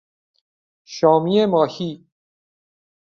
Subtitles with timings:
[0.83, 2.07] شامی ماهی